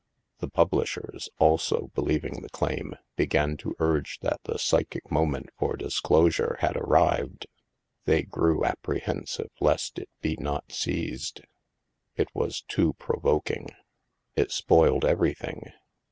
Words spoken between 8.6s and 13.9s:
apprehensive lest it be not seized. It was too provoking!